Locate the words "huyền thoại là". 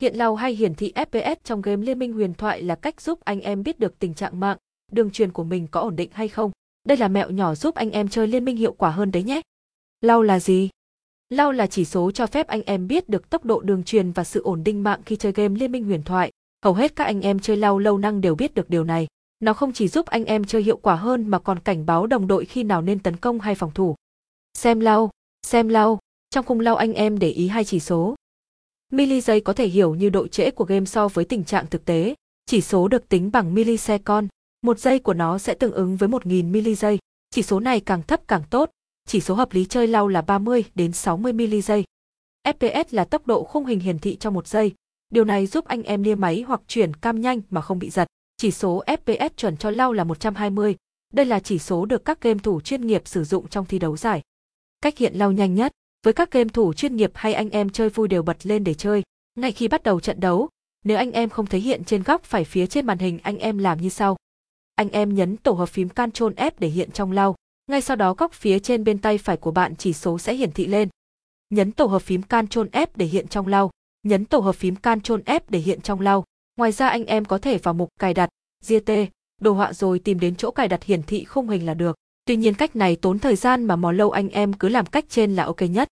2.12-2.74